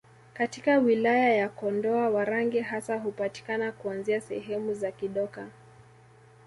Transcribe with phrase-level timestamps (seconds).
[0.33, 5.47] Katika wilaya ya Kondoa Warangi hasa hupatikana kuanzia sehemu za Kidoka